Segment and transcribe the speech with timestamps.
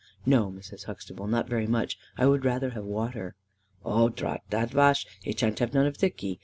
[0.25, 0.85] "No, Mrs.
[0.85, 1.27] Huxtable.
[1.27, 1.95] Not very much.
[2.17, 3.35] I would rather have water."
[3.85, 6.39] "Oh drat that wash, e shan't have none of thiccy.